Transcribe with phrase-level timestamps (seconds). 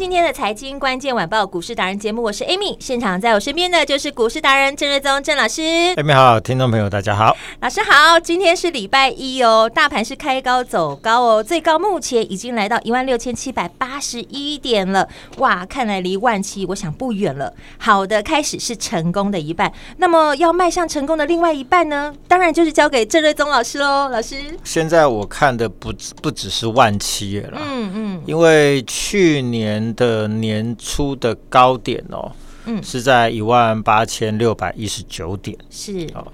[0.00, 5.60] 今天的财经关键晚报股市达人节目，我是 Amy，现场在我身边的就是股市达人郑瑞宗郑老师。
[5.60, 17.52] Amy 好，听众朋友大家好，老师好，今天是礼拜一哦，大盘是开高走高哦，最高目前已经来到一万六千七百八十一点了，哇，看来离万七我想不远了。
[17.76, 22.10] 好的开始是成功的一半，那么要迈向成功的另外一半呢？
[22.26, 24.36] 当然就是交给郑瑞宗老师喽，老师。
[24.64, 29.42] 现在我看的不不只是万七了，嗯嗯，因为去。
[29.42, 32.32] 年的年初的高点哦，
[32.66, 36.06] 嗯，是在一万八千六百一十九点，是。
[36.14, 36.26] 哦，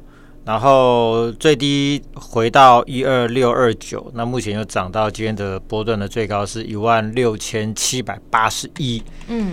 [0.45, 9.53] 然后最低回到一二六二九，那目前又涨到今天的波段的最高是一万六千七百八十一，嗯。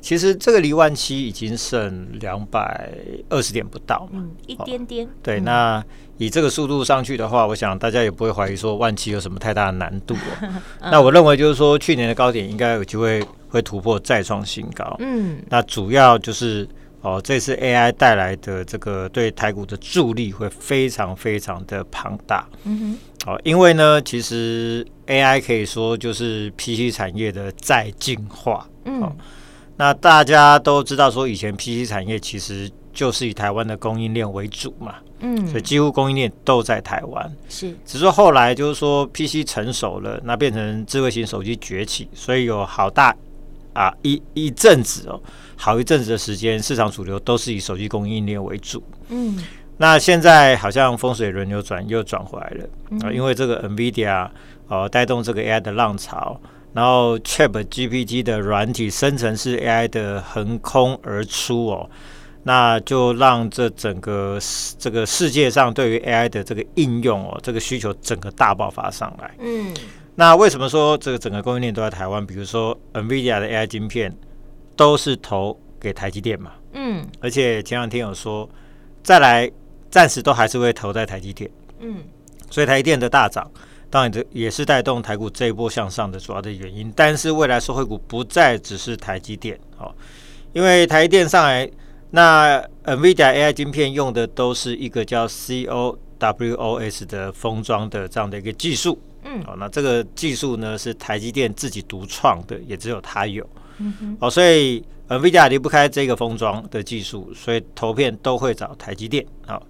[0.00, 2.92] 其实这个离万七已经剩两百
[3.30, 5.08] 二十点不到嘛，嗯，一点点。
[5.22, 5.82] 对，那
[6.18, 10.48] 以这个速度上去的话，我想大家也不会怀疑说万七有什么太大的难度哦。
[10.90, 14.96] 那我认为就是说，去年的高点应该有机会会突破再创新高。
[15.00, 16.68] 嗯，那主要就是
[17.00, 22.46] 哦，这次 AI 带来的这个对台股的助力会非常非常的庞大。
[22.64, 28.66] 嗯哼，哦，因为呢，其实 AI 可以说就是 PC 产业的再进化。
[28.84, 29.14] 嗯。
[29.76, 37.76] 那大家都知道，说以前 PC 产业其实就是以台湾的供应链为主嘛，嗯，所以几乎供应链都在台湾，是。
[37.84, 43.14] 只是后来就是说 PC 成熟了，那变成智慧型手机崛起，所以有好大
[43.72, 45.20] 啊一一阵子哦，
[45.56, 49.42] 好一阵子的时间，市场主流都是以手机供应链为主，嗯。
[49.76, 52.64] 那现在好像风水轮流转，又转回来了
[53.02, 54.28] 啊，因为这个 NVIDIA
[54.68, 56.40] 哦带动这个 AI 的浪潮。
[56.72, 61.88] 然后，ChatGPT 的软体生成式 AI 的横空而出哦，
[62.44, 64.38] 那就让这整个
[64.78, 69.34] 这个世界上对于 AI 的这个应用哦，这个需求整个大爆发上来。
[69.40, 69.74] 嗯，
[70.14, 72.24] 那为什么说这个整个供应链都在台湾？
[72.24, 74.14] 比如说 NVIDIA 的 AI 晶片
[74.76, 76.52] 都是投给台积电嘛。
[76.74, 78.48] 嗯，而且前两天有说，
[79.02, 79.50] 再来
[79.90, 81.50] 暂时都还是会投在台积电。
[81.80, 82.04] 嗯，
[82.50, 83.50] 所以台积电的大涨。
[83.90, 86.92] 当然，这也是带动台股这一波向上的主要的原因。
[86.96, 89.94] 但是，未来受惠股不再只是台积电哦，
[90.52, 91.70] 因为台积电上来，
[92.14, 98.96] 那 NVIDIA AI 晶片用的都是一个叫 CoWoS 的封装的这样的一个技术。
[99.24, 103.44] 嗯，哦，那这个技术呢是台积电自己独创的，也只有它有。
[103.78, 109.26] 嗯哼，哦，所以 NVIDIA 离不开这个封装的技术，所以投片都会找台积电。
[109.44, 109.60] 好，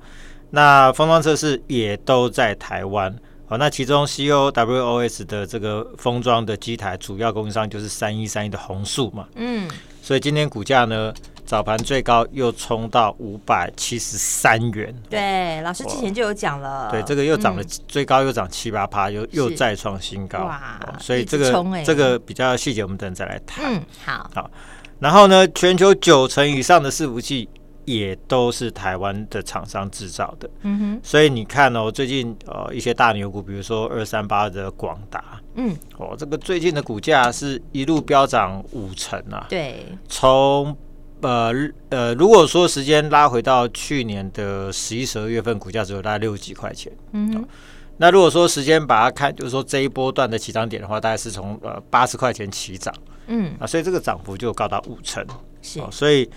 [0.51, 3.17] 那封装测试也都在台湾。
[3.47, 9.67] 好，那其中 CoWoS 的这个封装的机台主要供应商就是三一三一的弘塑嘛，嗯，
[10.03, 11.15] 所以今天股价呢
[11.55, 14.93] 早盘最高又冲到五百七十三元。
[15.09, 20.41] 对，老师之前就有讲了，对，这个又涨了，最高又涨七八趴，又又再创新高。
[20.41, 23.73] 哇，所以这个、欸、这个比较细节，我们等再来谈。
[23.73, 24.51] 嗯，好，好，
[24.99, 27.49] 然后呢，全球九成以上的伺服器。
[27.87, 40.75] 也都是台湾的厂商制造的，嗯哼，所以你看哦，最近呃一些大牛股，比如说二三八的广达，嗯，哦，这个最近的股价是一路飙涨五成啊，对，从
[41.23, 41.53] 呃
[41.89, 47.45] 呃，如果说时间拉回到去年的十一、十二月份，股价只有大概六十几块钱，嗯哼，
[47.97, 52.95] 那如果说时间把它看，就是说这一波段的起涨点的话，大概是从呃八十块钱起涨，
[53.27, 55.25] 嗯啊，所以这个涨幅就高达五成，
[55.63, 56.29] 是，哦所以。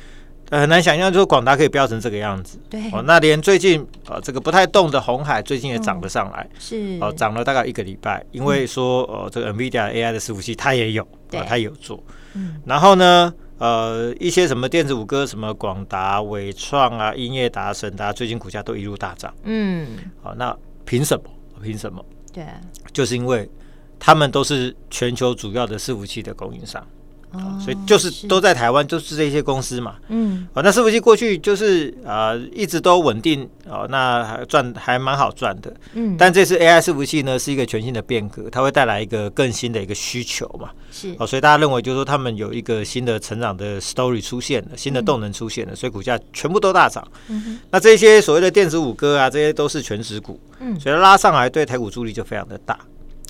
[0.49, 2.57] 呃，很难想象，就是广达可以飙成这个样子。
[2.69, 6.49] 对哦，那连最近呃这个不太动的红海，最近也涨了上来。
[6.57, 12.01] 是哦，涨了大概一个礼拜，因为说呃这个 NVIDIA AI 的伺服器它也有，对，它也有做。
[12.35, 12.61] 嗯。
[12.65, 19.33] 然后呢，呃一些什么电子五哥，什么广达、伟创啊、音乐达、神达，最近股价都一路大涨。
[19.43, 19.87] 嗯。
[20.21, 20.55] 好，那
[20.85, 21.23] 凭什么？
[21.61, 22.03] 凭什么？
[22.31, 22.45] 对，
[22.93, 23.49] 就是因为
[23.97, 26.85] 他们都是全球主要的伺服器的供应商。
[27.33, 29.95] 哦，所以就是都在台湾，就是这些公司嘛。
[30.07, 35.73] 嗯，哦，那伺服器过去就是啊、呃，一直都稳定哦，那还赚还蛮好赚的。
[35.93, 40.69] 嗯，但这次 AI 伺服器呢，是一个全新的变革，它会带来一个更新的一个需求嘛。
[40.89, 47.05] 是哦，所以大家认为就是说他们有一个新的成长的 story 出现了，新的动能出现了，嗯、所以股价全部都大涨。
[47.27, 50.39] 嗯哼，那这些所谓的电子五哥啊，这些都是全值股。
[50.61, 52.79] 嗯，所以拉上来对台股助力就非常的大。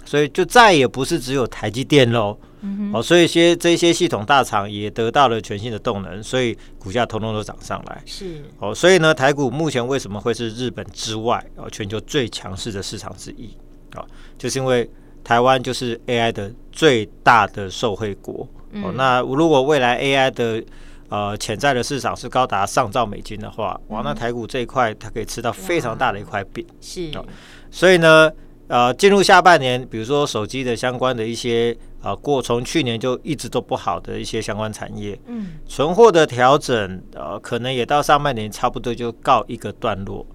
[0.05, 2.37] 所以就再也不是只有台积电喽，
[2.67, 8.01] 嗯、哦，所以些这些系统大厂也得到了全新的动能，所以股价通通都涨上来。
[8.05, 13.55] 是哦，所以呢，台股目前为什么会是日本之外哦全球最强势的市场之一
[13.93, 14.05] 啊、哦？
[14.37, 14.89] 就是因为
[15.23, 18.47] 台湾就是 AI 的最大的受惠国。
[18.71, 20.63] 嗯、哦，那如果未来 AI 的
[21.09, 26.65] 呃潜在的市场是高达上兆美金的话，哇，那台股这一块它可以吃到非常大的一块饼。
[26.81, 27.25] 是哦，
[27.71, 28.31] 所以呢。
[28.67, 40.25] 呃，进入下半年，比如说手机的相关的一些呃，过从去年就一直都不好的一些相关产业，嗯，存货的调整，呃，可能也到上半年差不多就告一个段落，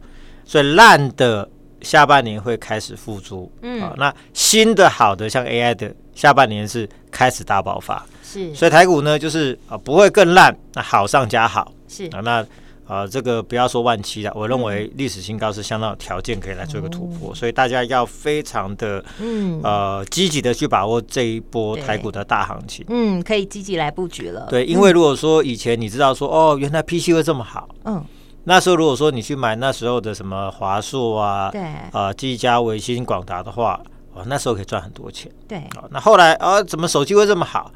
[0.46, 1.46] 所以烂的
[1.82, 12.06] 下半年会开始复苏，嗯、呃，那新的好的像 AI 的下半年是开始大爆发，是，所以台股呢就是啊、呃、不会更烂，那好上加好，是。
[12.06, 12.46] 啊、呃、那。
[12.84, 22.84] 啊、呃，这个不要说万七了，我认为历史新高是相当有条件可以来做一个突破，嗯、所以大家要非常的嗯呃积极的去把握这一波台股的大行情。
[22.88, 24.46] 嗯，可以积极来布局了。
[24.50, 28.04] 对，因为如果说以前你知道说哦，原来 PC 会这么好，嗯，
[28.44, 31.62] 那时候如果说你去买那时候的什么华硕啊，对，
[31.92, 33.80] 啊技嘉、微星、广达的话，
[34.12, 35.30] 哦，那时候可以赚很多钱。
[35.46, 37.70] 对，啊，那后来啊，怎么手机会这么好？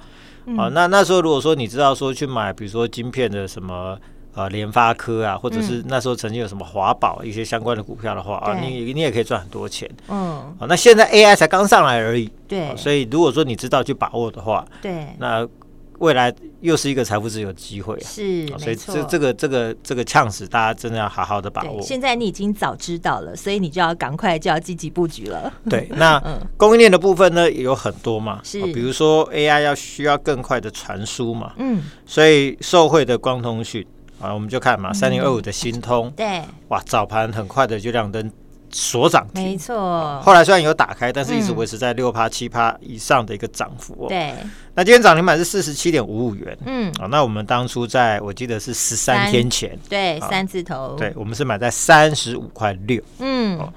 [0.59, 3.97] 啊，那那时候如果说你知道说去买，比如说晶片的什么。
[4.37, 9.91] 呃，联发科啊，或者是那时候曾经有什么华宝一些相关的股票的话、嗯、啊，你你也可以赚很多钱。
[10.09, 12.31] 嗯，啊，那现在 AI 才刚上来而已。
[12.47, 15.49] 对、啊，所以如果说你知道去把握的话，对，那
[16.01, 16.31] 未来
[16.61, 18.05] 又是一个财富自由机会、啊。
[18.05, 21.81] 是，啊、所以这这个这个这个 chance 大家真的要好好的把握。
[21.81, 25.51] 现在你已经早知道了，所以你就要赶快就要积极布局了。
[25.71, 26.23] 对，那
[26.59, 33.87] 供应链的部分呢也有很多嘛，是、啊，比如说 AI 要需要更快的传输嘛，嗯，所以受惠的光通讯。
[34.21, 38.31] 啊，我们就看嘛，三零二五的新通，嗯、对，哇，早盘很快的就亮灯
[38.71, 40.21] 锁涨停，没错。
[40.23, 44.09] 后来虽然有打开，但是一直维持在六趴七趴以上的一个涨幅哦。
[44.09, 44.35] 对，
[44.75, 53.73] 那今天涨停板是四十七点五五元，嗯，啊，那我们当初在我记得是十三天前，对，三字头，对，我们是买在三十五块六，嗯，哦，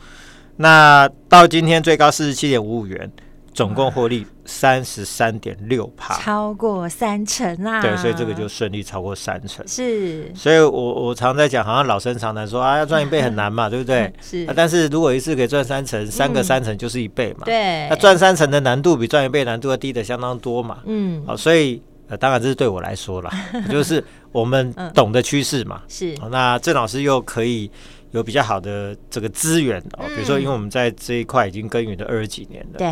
[0.57, 3.11] 那到今天最高四十七点五五元。
[3.59, 7.81] 总共获利三十三点六帕，超过三成啦。
[7.81, 9.67] 对，所以这个就顺利超过三成。
[9.67, 14.13] 是，所以我我常在讲，好像老生常谈说啊，要赚一倍很难嘛， 对不对？
[14.21, 14.47] 是。
[14.55, 17.41] 但是如果一次可以赚三成，三个三成就是一倍嘛。
[17.43, 17.85] 对。
[17.89, 20.77] 那赚三成的难度比赚一倍难度要低的相当多嘛。
[20.85, 21.21] 嗯。
[21.27, 23.29] 好，所以呃，当然这是对我来说啦，
[23.69, 24.01] 就是
[24.31, 25.81] 我们懂的趋势嘛。
[25.89, 26.15] 是。
[26.31, 27.69] 那郑老师又可以。
[28.11, 32.87] 有比较好的这个资源哦，比如说，因为我们在这一块已经耕耘了二十几年了，对，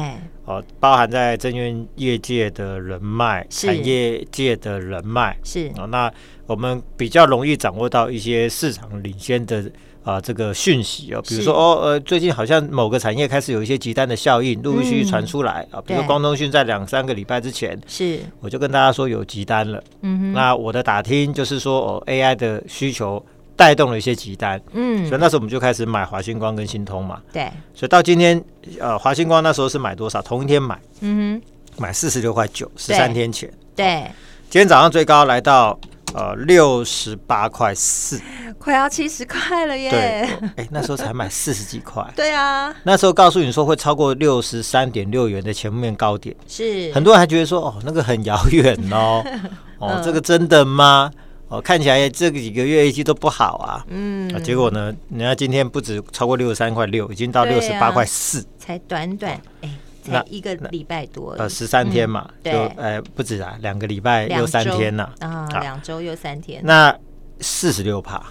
[0.46, 5.70] 哦，包含在证券业界的人脉、产业界的人脉，是。
[5.70, 6.12] 啊，那
[6.46, 9.70] 我们比较容易掌握到一些市场领先的
[10.04, 23.26] 啊这个讯息哦，比如说哦呃，最近好像某个产业开始有一些集单的效应陆陆续续传出来啊，比如说光通讯在两三个礼拜之前是，我就跟大家说有集单了，嗯哼，那我的打听就是说哦，AI 的需求。
[23.58, 28.42] 带动了一些急单，嗯，所以那时候我们就开始买华星光跟新通嘛，对，所以到今天，
[28.80, 30.22] 呃，华星光那时候是买多少？
[30.22, 34.04] 同一天买，嗯哼，买四十六块九，十三天前，对，
[34.50, 35.78] 今天早上最高来到
[36.14, 38.22] 呃六十八块四，
[38.60, 49.26] 快要七十块了耶，对，哎、欸，那时候才买四十几块， 对啊，那时候告诉你说会超过六十三点六元的前面高点，是，很多人还觉得说哦那个很遥远哦，
[49.80, 51.12] 哦这个真的吗？
[51.50, 59.70] 哦，看起来这个几个月业绩都不好啊，嗯，啊、结果呢，人家今天不止超过六十三块六，已经到六十八块四，才短短哎、
[60.04, 66.94] 欸，才一个礼拜多，呃，十三天嘛，嗯、就呃不止啊，两个礼拜又三天了啊，两周又三天，那
[67.40, 68.22] 四十六趴，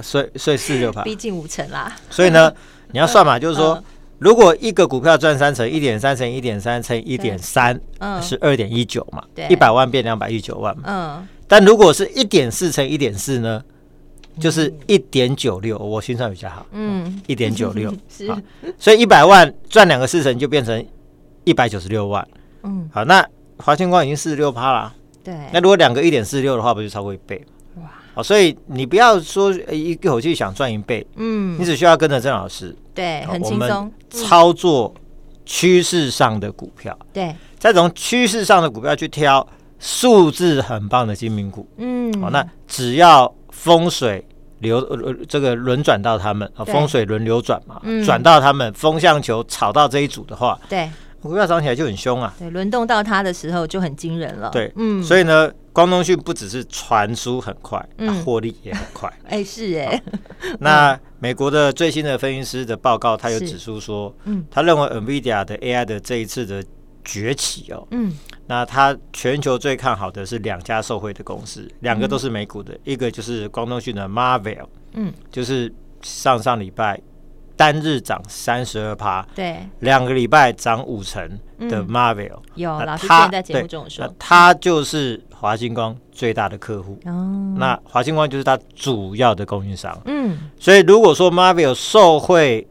[0.00, 2.52] 所以所以四十六趴， 逼近五成啦，所以呢，
[2.92, 3.82] 你要算嘛，就是说，
[4.20, 11.28] 如果一个股票赚三成，一点三乘一点三乘一点三，嗯，是二点一九嘛，对，一百万变两百一十九万嘛，嗯。
[11.46, 13.62] 但如果是一点四乘一点四呢，
[14.40, 18.26] 就是一点九六，我心算比较好，嗯，一点九六， 是，
[18.78, 20.84] 所以一百万赚两个四成就变成
[21.44, 22.26] 一百九十六万，
[22.62, 23.24] 嗯，好，那
[23.58, 27.44] 华星光已经四十六趴了，对，那如果两个一点四六的话，不就超过一倍？
[27.76, 27.82] 哇，
[28.14, 34.92] 好，所以你不要说一口气想赚一倍，嗯，你只需要跟着郑老师，对，很轻松，操作
[35.44, 39.46] 趋势上的股票，对，再从趋势上的股票去挑。
[39.84, 41.68] 数字很棒的精明股。
[41.76, 44.26] 嗯，好，那只要风水
[44.60, 50.88] 流呃这个轮转到他们，风水轮流转嘛，转到他们风向球炒到这一组的话，对，
[51.20, 52.34] 股票涨起来就很凶啊。
[52.38, 54.48] 对，轮动到它的时候就很惊人了。
[54.48, 59.12] 对，嗯，所以呢，光通讯不只是传输很快，嗯，获利也很快。
[59.28, 60.02] 哎，是哎。
[60.60, 66.64] 那美国的最新的分析师的报告，他有指出说，嗯，他认为 NVIDIA 的 AI 的这一次的
[67.04, 68.12] 崛起哦，嗯。
[68.46, 77.00] 那他全球最看好的是两家受惠的公司，两个都是美股的，嗯、一个就是光通讯的 Marvell，嗯，就是上上礼拜
[77.56, 81.26] 单日涨三十二趴，对，两个礼拜涨五成
[81.58, 92.68] 的 Marvell，、嗯、有老师之前在节目中说，他就是华星光最大的客户，哦，那华星光就是他主要的供应商，嗯，所以如果说 Marvell 受惠。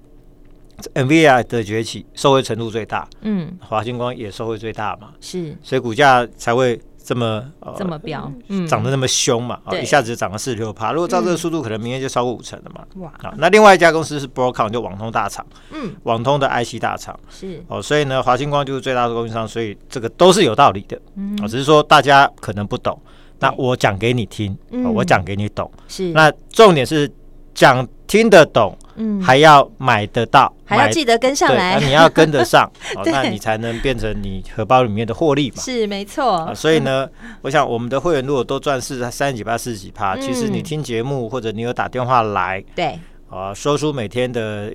[0.95, 8.65] NVIDIA 的崛起受惠程度最大，嗯，华星光也受惠最大嘛，是，所以股价才会这么呃这么飙，嗯。
[8.67, 10.91] 涨得那么凶嘛，啊一下子就涨了四十六趴。
[10.91, 12.85] 如果照这个速度，可能明天就超过五成了嘛。
[12.95, 17.17] 哇，那另外一家公司是 Broadcom，就网通大厂，嗯，网通的 IC 大厂。
[17.29, 17.63] 是。
[17.67, 22.99] 哦，所以呢，华星光就是最大的供应商，所以这个都是有道理的，嗯，只是说大家可能不懂，
[23.39, 24.57] 那我讲给你听，
[24.93, 27.11] 我讲给你懂，是，那重点是
[27.53, 28.77] 讲听得懂。
[28.95, 32.71] 嗯，还要买得到，还要记得跟上来，那你要跟得上，
[33.05, 35.57] 那你才能变成你荷包里面的获利嘛。
[35.61, 36.51] 是没错。
[36.53, 37.09] 所以呢，
[37.41, 44.73] 我想我们的会员如果都赚四三十几趴、四十几趴，其实你听节目或者你有打电话来，对，啊，说出每天的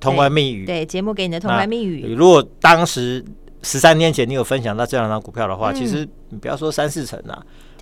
[0.00, 2.14] 通关密语，对，节目给你的通关密语。
[2.14, 3.24] 如果当时
[3.62, 7.40] 十三年前你有分享到这两张股票的话，其实你不要说三四成啊。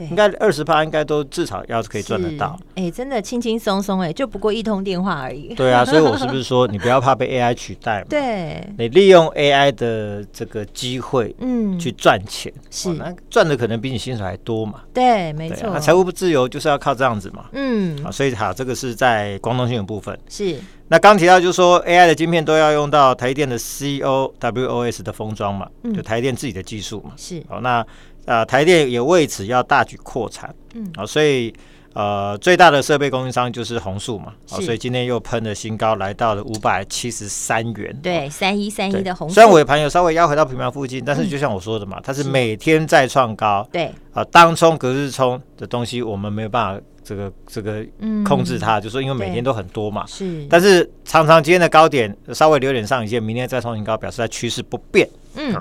[0.08, 2.58] 应该二十趴，应该都至少要是可以赚得到。
[2.74, 5.54] 哎，真的轻轻松松，哎，就不过一通电话而已。
[5.54, 8.06] 对啊，所以我是不是说， 你不要怕被 AI 取代嘛？
[8.08, 14.80] 对，你利用 AI 的这个机会，嗯，去赚钱，是那赚的可能比你薪水还多嘛？
[14.94, 15.70] 对，没错。
[15.72, 17.46] 那财务不自由就是要靠这样子嘛。
[17.52, 20.18] 嗯，啊，所以好，这个是在光通讯的部分。
[20.28, 20.56] 是。
[20.92, 27.12] 那刚提到就是说，AI 的晶片都要用到台积电的 CoWoS 的封装嘛，就台积电自己的技术嘛。
[27.16, 27.42] 是。
[27.48, 27.86] 好，那。
[28.26, 31.52] 呃，台电也为此要大举扩产，嗯，啊，所以
[31.92, 47.84] 呃，最大的设备供应商就是红树嘛，啊，所以今天又喷了新高，来到了五百七十三元，对，三一三一的弘塑，虽然尾盘有稍微压回到平盘附近，但是就像我说的嘛，它是每天在创高，对，啊，当冲隔日冲的东西，我们没有办法这个这个
[48.24, 55.60] 控制它，就是说因为每天都很多嘛，是，但是常常今天的高点稍微留点上影线，明天再创新高，表示它趋势不变，嗯。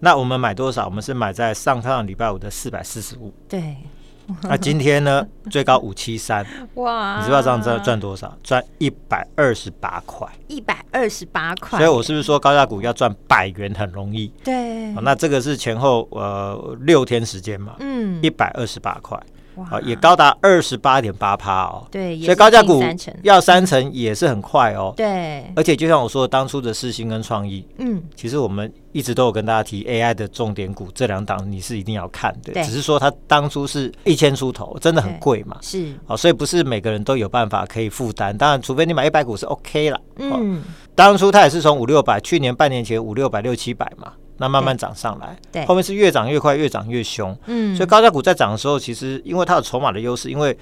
[0.00, 0.84] 那我们买多少？
[0.84, 3.32] 我们是买在上上礼拜五的四百四十五。
[3.48, 3.76] 对。
[4.42, 5.26] 那今天呢？
[5.50, 6.46] 最高五七三。
[6.74, 7.18] 哇！
[7.18, 8.36] 你知道这样赚赚多少？
[8.42, 10.28] 赚一百二十八块。
[10.48, 11.78] 一百二十八块。
[11.78, 14.30] 所以我是不是说高价股要赚百元很容易？
[14.44, 14.92] 对。
[15.02, 17.76] 那这个是前后呃六天时间嘛？
[17.80, 18.18] 嗯。
[18.22, 19.18] 一百二十八块。
[19.70, 21.86] 啊，也高达二十八点八趴哦。
[21.90, 22.82] 对，所以高价股
[23.22, 24.92] 要三成也是很快哦。
[24.96, 32.52] 对，而且就像我说的，当初的世星跟创意，嗯，其实我们一直都有跟大家提 AI 的重点股，这两档你是一定要看的。
[32.64, 35.56] 只是说它当初是一千出头，真的很贵嘛。
[35.60, 38.36] 是，哦，所以不是每个人都有办法可以负担。
[38.36, 40.00] 当然，除非你买一百股是 OK 了。
[40.16, 40.62] 嗯，
[40.94, 44.12] 当初它也是从五六百，去年半年前五六百六七百嘛。
[44.38, 47.36] 那慢慢涨上来，对，后面是越涨越快，越涨越凶。
[47.46, 50.56] 嗯，所以高价股在涨的时候，其实因为它有筹码的优势，因为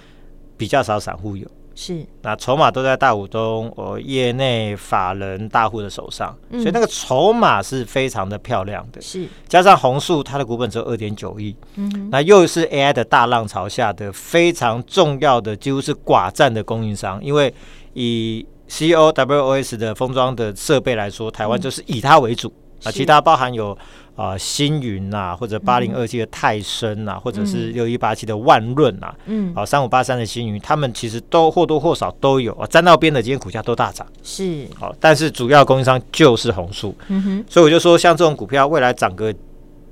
[0.56, 2.04] 比较少散户有，是。
[2.22, 9.00] 那筹码都在大股东、哦业内法人大户的手上，所以那个筹码是非常的漂亮的。
[9.02, 9.28] 是。
[9.46, 17.52] 加上红树，它的股本只有二点九亿，嗯，那又是 AI 的大浪潮下的非常重要的，几乎是寡占的供应商，因为
[17.92, 22.50] 以 CoWoS 的封装的设备来说，台湾就是以它为主。
[22.86, 23.72] 啊，其他包含有
[24.14, 39.34] 啊、呃、星云呐、啊，或者八零二七的泰森呐、或者是六一八七的万润呐，嗯，啊三五八三的星云，他们其实都或多或少都有啊，沾到边的今天股价都大涨，是，好、啊，但是主要供应商就是红树，嗯哼，所以我就说，像这种股票未来涨个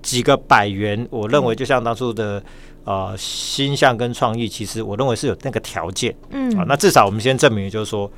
[0.00, 2.42] 几个百元，我认为就像当初的
[2.84, 8.10] 呃星象跟创意，其实我认为是有那个条件，嗯，啊，那至少我们先证明，就是说。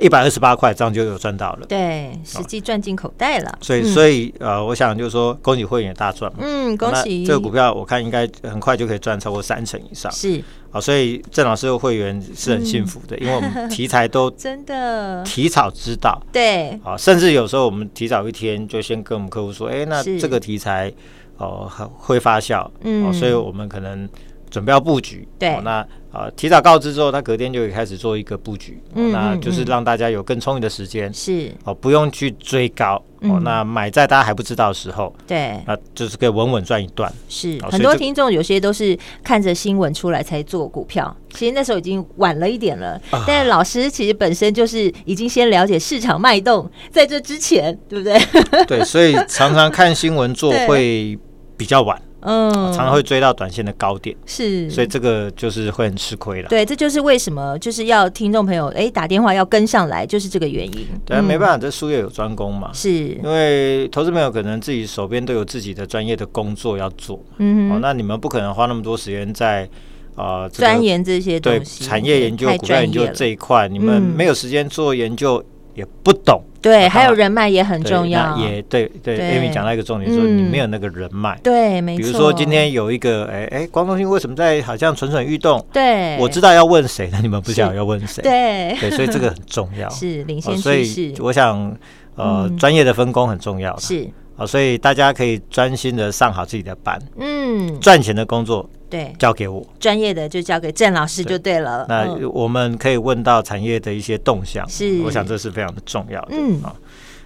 [0.00, 1.66] 一百二十八块，这样就有赚到了。
[1.66, 3.58] 对，实际赚进口袋了。
[3.60, 6.40] 所以，所以呃，我想就是说，恭喜会员大赚嘛。
[6.42, 7.24] 嗯，恭喜。
[7.24, 10.10] 这个股票我看应该很快就可以赚超过三成以上。
[10.12, 10.42] 是。
[10.70, 16.20] 啊，所以郑老师的会员是很幸福的，因为我们题材都 真的提早知道。
[16.30, 16.78] 对。
[16.84, 20.92] 啊，甚至有时候我们提早一天就先跟我们客户说，哎，那这个题材
[21.38, 22.68] 哦会发酵。
[22.82, 23.12] 嗯。
[23.12, 24.08] 所以我们可能。
[24.50, 25.70] 准备要布局，对，哦、那
[26.10, 31.52] 啊、呃、提早告知之后，他隔天就会开始做一个布局，嗯，哦、那就是让大家有更充裕的时间，是。
[31.64, 37.12] 哦，不用去追高，哦，嗯、那买在大家还不知道的时候，对，那就是可以稳稳赚一段。
[37.28, 43.00] 是、哦、很多听众有些都是看着新闻出来才做股票，其实那时候已经晚了一点了。
[43.10, 48.18] 啊、但是老师其实本身就是已经先了解市场脉动，在这之前，对不对？
[48.66, 51.18] 对，所以常常看新闻做 会
[51.56, 52.00] 比较晚。
[52.20, 56.48] 嗯，常常会追到短线的高点，是，所以这个就是会很吃亏了。
[56.48, 60.86] 对，这就是为什么就是要听众朋友哎打电话要跟上来，就是这个原因。
[61.04, 62.70] 对啊，没办法，这术业有专攻嘛。
[62.72, 69.68] 是，因为投资朋友可能自己手边都有自己的专业的工作要做，嗯，哦，那你们不可能花那么多时间在
[70.16, 75.40] 啊钻研这些东西，对产业研究、股票研究这一块，你们没有时间做研究，
[75.78, 76.42] 也不懂。
[76.60, 78.36] 对，还有人脉也很重要。
[78.36, 81.38] 也对对，Amy 讲到一个重点，说你没有那个人脉。
[81.40, 82.02] 对，没错。
[82.02, 85.64] 比如说今天有一个，哎哎，光通讯为什么在好像蠢蠢欲动？
[85.72, 88.20] 对，我知道要问谁，那你们不晓得要问谁。
[88.22, 89.88] 对对，所以这个很重要。
[89.94, 90.64] 是领先趋势。
[90.64, 91.76] 所以我想，
[92.16, 93.76] 呃，专业的分工很重要。
[93.78, 94.08] 是
[94.38, 96.98] 啊，所以大家可以专心的上好自己的班。
[97.18, 98.68] 嗯，赚钱的工作。
[98.90, 101.84] 对，交给我，专业的就交给郑老师就对了。
[101.90, 106.28] 那我们可以问到产业的一些动向，是，我想这是非常的重要的。
[106.30, 106.74] 嗯，好，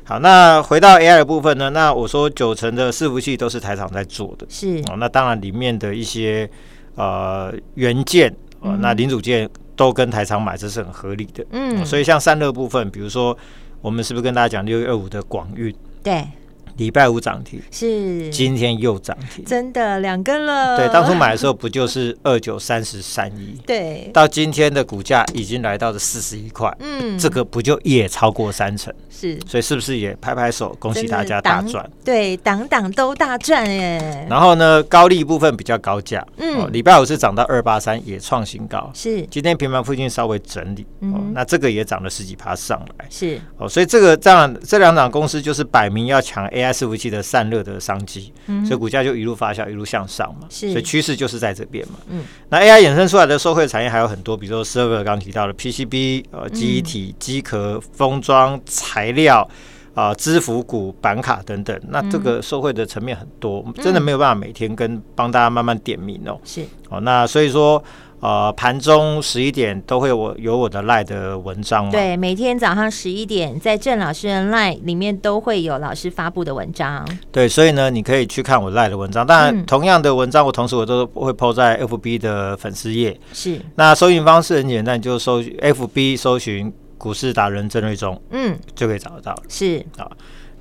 [0.03, 1.71] 好，那回到 AI 的部分呢？
[1.71, 4.97] 那我说九成的伺服器都是台厂在做的，是哦。
[4.99, 6.51] 那当然里面的一些
[6.97, 11.47] 呃元件，呃，那零组件都跟台厂买，这是很合理的。
[11.53, 13.39] 嗯，所以像散热部分，比如说
[13.81, 15.73] 我们是不是跟大家讲六月二五的广运？
[16.03, 16.27] 对。
[16.77, 20.77] 礼拜五涨停，是今天又涨停，真的两根了。
[20.77, 23.59] 对，当初买的时候不就是二九三十三一？
[23.67, 28.93] 对，到今天的股价已经来到了四十一块，嗯，这个不就也超过三成？
[29.11, 31.89] 是，所以是不是也拍拍手，恭喜大家大赚？
[32.05, 34.27] 对，档档都大赚耶。
[34.29, 38.91] 然后呢，高利部分比较高价，嗯，礼拜五是涨到二八三，也创新高。
[38.95, 43.07] 是，今天平盘附近稍微整理，哦，那这个也涨了十几趴上来。
[43.11, 48.33] 是，哦，所以这个这样这两档公司就是摆明要抢 AI 伺服器的散热的商机，
[48.65, 50.47] 所以股价就一路发酵，一路向上嘛。
[50.49, 51.95] 所以趋势就是在这边嘛。
[52.09, 59.49] 嗯，那 AI 衍生出来的受惠产业还有很多，比如说 server 刚提到的 PCB、呃，记忆体、机壳、封装材料
[59.95, 61.79] 啊、支付股、板卡等等。
[61.89, 66.41] 那这个受惠的层面很多，真的没有办法每天跟帮大家慢慢点名哦。
[66.45, 67.83] 是哦，那所以说。
[68.23, 71.91] 呃，盘中十一点都会有我有我的 LINE 的文章嘛？
[71.91, 77.05] 对，每天早上十一点，在郑老师的 LINE 里面都会有老师发布的文章。
[77.33, 79.27] 对，所以呢，你可以去看我 LINE 的文章。
[79.27, 83.19] 当然，同样的文章，我同时我都会 PO 在 FB 的粉丝页。
[83.33, 83.61] 是。
[83.75, 89.35] 那搜寻方式很简单，就搜 FB 搜寻股市达人郑瑞忠，嗯，就可以找得到。
[89.49, 90.09] 是啊。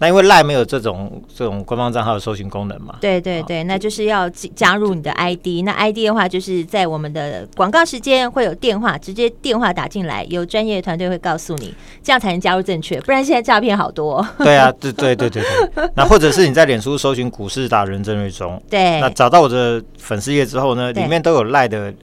[0.02, 2.96] 那因为 LINE 没有这种这种官方账号的搜寻功能嘛？
[3.00, 5.64] 对对对，那就是要加入你的 ID。
[5.64, 13.00] 那 ID 的话，就是在我们的广告时间会有电话，直接电话打进来，有专业团队会告诉你，这样才能加入正确。
[13.02, 14.28] 不然现在诈骗好多。
[14.40, 15.44] 对啊， 对对对对
[15.76, 15.90] 对。
[15.96, 21.94] 那或者是你在脸书搜寻股市达人郑瑞忠，对，那找到我的粉丝页之后呢，里面都有 LINE 的。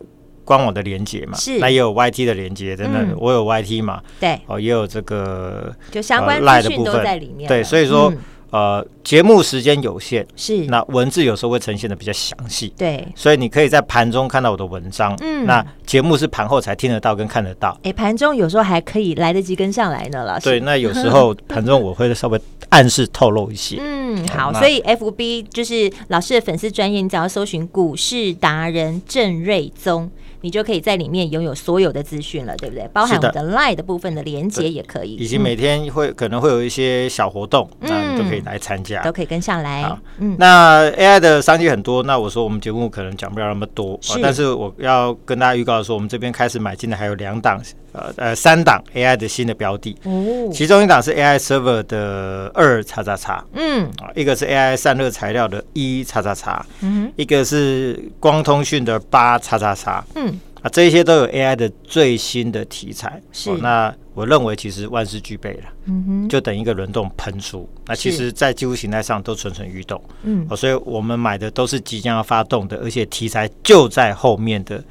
[0.48, 1.58] 官网的连接嘛，是。
[1.58, 8.18] 那也有 YT 的连接，真的，嗯、我有 YT 嘛，对，哦，也有这个就相关资讯都在里面，对，所以说、嗯、
[8.50, 10.64] 呃，节目时间有限，是。
[10.68, 30.10] 那文字有时候会呈现的比较详细，对，所以你可以在盘中看到我的文章，嗯，那节目是盘后才听得到跟看得到，哎、欸，盘中有时候还可以来得及跟上来呢，老师，对，那有时候盘中我会稍微暗示透露一些， 嗯，好，所以 FB 就是老师的粉丝专业，你只要搜寻股市达人郑瑞宗。
[30.40, 32.88] 你就可以在里面拥有所有的资讯了，对不对？
[32.92, 39.90] 包含我的 LINE 的部分的连接也可以，以及每天会、嗯、可能会有一些小活动，那你都可以来参加，都可以跟上来。
[40.18, 44.18] 嗯，那 AI 的商机很多，那我说我们节目可能讲不了那么多，是。
[44.22, 47.60] 但是我要跟大家预告说，我们这边开始买进的还有两档，
[47.98, 60.40] 呃呃三档 AI 的新的标的，哦，其中一档是 AI server 的二叉叉叉，嗯，啊，一个是 AI 散热材料的一叉叉叉，嗯，一个是光通讯的八叉叉叉，嗯。
[60.60, 67.70] 啊，这些都有 AI 的最新的题材，是、哦、那我认为其实万事俱备了，嗯哼，就等一个轮动喷出。
[67.86, 74.82] 那其实，在技术形态上都蠢蠢欲动，嗯、哦，所以我们买的都是即将要发动的，而且题材就在后面的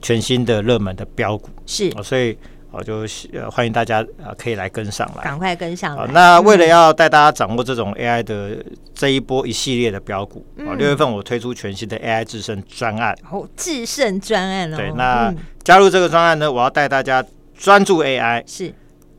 [0.00, 2.38] 全新的热门的标股，是、哦、所以。
[2.76, 6.06] 我就呃欢迎大家啊，可以来跟上来，赶快跟上来。
[6.12, 8.62] 那为了要带大家掌握这种 AI 的
[8.94, 13.16] 这一波一系列的标股，啊，六月份我推出全新的 AI 制胜专案。
[13.30, 14.76] 哦，制胜专案哦。
[14.76, 15.34] 对，那
[15.64, 17.24] 加入这个专案呢，我要带大家
[17.56, 18.72] 专注 AI，是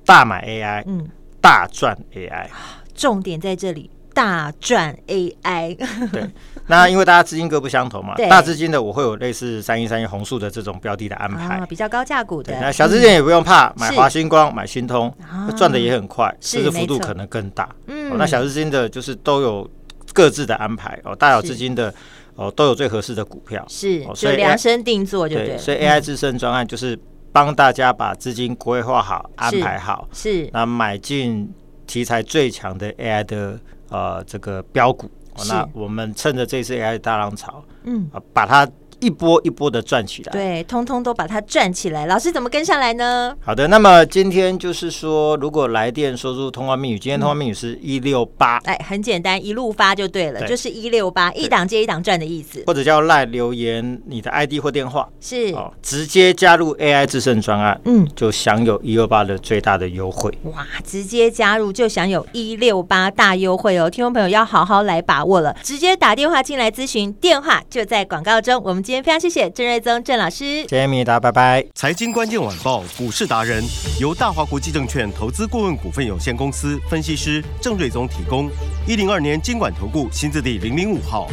[0.05, 1.07] 大买 AI，嗯，
[1.41, 2.45] 大赚 AI。
[2.93, 5.75] 重点在这里，大赚 AI。
[6.11, 6.29] 对，
[6.67, 12.53] 那因为大家资金各不相同嘛，大资金的我会有类似三一三一红树的这种标的的安排，啊，比较高价股的。
[12.59, 17.69] 那小资金也不用怕，买是华星光、买新通，啊赚的也很快，是甚至幅度可能更大。
[17.87, 19.69] 嗯哦那小资金的就是都有
[20.13, 21.93] 各自的安排哦，大小资金的
[22.35, 23.65] 哦都有最合适的股票。
[23.69, 25.57] 是哦所以量身定做就对。
[25.57, 26.99] 所以 AI 自身专案就是
[27.31, 31.49] 帮大家把资金规划好、安排好，是那买进
[31.85, 33.57] 题材最强的 AI 的
[33.89, 35.09] 呃这个标股。
[35.49, 38.67] 那我们趁着这次 AI 大浪潮嗯，啊，把它
[38.99, 40.31] 一波一波的赚起来。
[40.31, 42.05] 对，通通都把它赚起来。
[42.05, 43.35] 老师怎么跟上来呢？
[43.39, 52.63] 好的，那么今天就是说，如果来电说出通话密语，今天通话密语是一六八，哎，很简单，一路发就对了，对就是一六八，一档接一档赚的意思。
[52.65, 60.35] 或者叫赖留言你的 ID 或电话，是，哦，直接加入 AI 智胜专案，嗯，就享有一六八的最大的优惠。
[60.43, 63.89] 哇，直接加入就享有一六八大优惠哦！
[63.89, 68.61] 听众朋友要好好来把握了，直接打电话进来咨询，电话就在广告中。
[68.63, 70.61] 我们今天非常谢谢郑瑞宗郑老师。
[70.61, 71.61] 谢谢米达，拜拜。
[71.75, 73.61] 财经关键晚报股市达人
[73.99, 78.49] 由大华国际证券投资顾问股份有限公司分析师郑瑞宗提供。
[78.87, 81.27] 一零二年经管投顾新字第零零五号。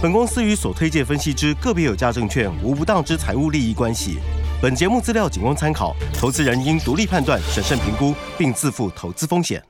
[0.00, 4.20] 本公司与所推荐分析之个别有价证券无不当之财务利益关系。
[4.62, 9.60] 本节目资料仅供参考，投资人应独立判断、审慎评估，并自负投资风险。